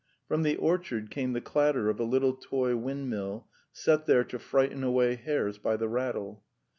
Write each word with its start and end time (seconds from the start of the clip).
From 0.27 0.41
the 0.41 0.55
orchard 0.55 1.11
came 1.11 1.33
the 1.33 1.41
clatter 1.41 1.87
of 1.87 1.99
a 1.99 2.03
little 2.03 2.33
toy 2.33 2.75
windmill, 2.75 3.47
set 3.71 4.07
there 4.07 4.23
to 4.23 4.39
frighten 4.39 4.83
away 4.83 5.13
hares 5.13 5.59
by 5.59 5.77
the 5.77 5.87
rattle. 5.87 6.43